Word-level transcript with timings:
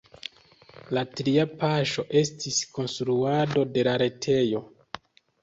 La 0.97 1.03
tria 1.19 1.43
paŝo 1.63 2.05
estis 2.23 2.57
konstruado 2.79 3.67
de 3.77 3.87
la 3.91 3.95
retejo. 4.05 4.65